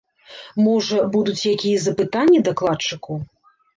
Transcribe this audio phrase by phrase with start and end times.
[0.67, 3.23] Можа, будуць якія запытанні дакладчыку?